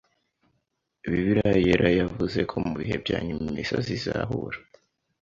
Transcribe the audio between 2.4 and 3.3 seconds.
ko mu bihe bya